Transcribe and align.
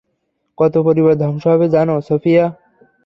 কত 0.57 0.73
পরিবার 0.87 1.13
ধ্বংস 1.17 1.43
হবে 1.47 1.67
জানো, 1.75 1.95
সোফিয়া? 2.07 2.45